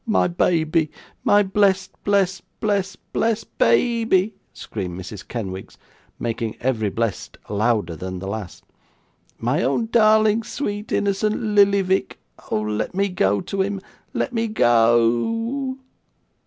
'My 0.07 0.27
baby, 0.27 0.89
my 1.23 1.43
blessed, 1.43 1.91
blessed, 2.03 2.41
blessed, 2.59 2.97
blessed 3.13 3.55
baby!' 3.59 4.33
screamed 4.51 4.99
Mrs 4.99 5.27
Kenwigs, 5.27 5.77
making 6.19 6.57
every 6.59 6.89
blessed 6.89 7.37
louder 7.47 7.95
than 7.95 8.17
the 8.17 8.25
last. 8.25 8.63
'My 9.37 9.61
own 9.61 9.89
darling, 9.91 10.41
sweet, 10.41 10.91
innocent 10.91 11.39
Lillyvick 11.39 12.17
Oh 12.49 12.61
let 12.61 12.95
me 12.95 13.09
go 13.09 13.41
to 13.41 13.61
him. 13.61 13.79
Let 14.11 14.33
me 14.33 14.47
go 14.47 14.95
o 14.95 15.05
o 15.05 15.77
o! 15.77 15.77